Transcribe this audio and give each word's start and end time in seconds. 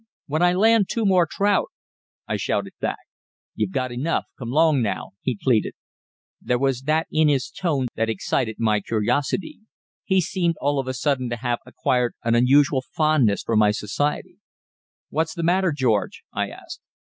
"When 0.25 0.41
I 0.41 0.53
land 0.53 0.87
two 0.89 1.05
more 1.05 1.27
trout," 1.29 1.67
I 2.27 2.35
shouted 2.35 2.73
back. 2.81 2.97
"You've 3.53 3.69
got 3.71 3.91
enough; 3.91 4.25
come 4.39 4.49
'long 4.49 4.81
now," 4.81 5.11
he 5.21 5.37
pleaded. 5.39 5.73
There 6.41 6.57
was 6.57 6.81
that 6.87 7.05
in 7.11 7.27
his 7.27 7.51
tone 7.51 7.85
that 7.95 8.09
excited 8.09 8.55
my 8.57 8.79
curiosity; 8.81 9.59
he 10.03 10.19
seemed 10.19 10.55
all 10.59 10.79
of 10.79 10.87
a 10.87 10.95
sudden 10.95 11.29
to 11.29 11.35
have 11.35 11.59
acquired 11.67 12.15
an 12.23 12.33
unusual 12.33 12.81
fondness 12.81 13.43
for 13.43 13.55
my 13.55 13.69
society. 13.69 14.37
"What's 15.09 15.35
the 15.35 15.43
matter, 15.43 15.71
George?" 15.71 16.23
I 16.33 16.49
asked. 16.49 16.81